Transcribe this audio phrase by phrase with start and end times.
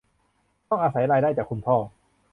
[0.67, 1.75] คุณอาศัยรายได้จากคุณพ่อ